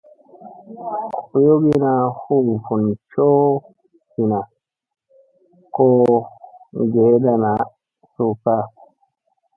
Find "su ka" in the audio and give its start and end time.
8.13-8.55